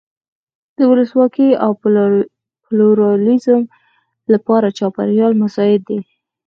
د 0.77 0.79
ولسواکۍ 0.91 1.49
او 1.63 1.71
پلورالېزم 2.69 3.61
لپاره 4.33 4.67
چاپېریال 4.77 5.33
مساعد 5.43 5.79
دی. 5.89 5.99